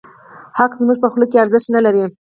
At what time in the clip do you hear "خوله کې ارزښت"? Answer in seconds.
1.11-1.67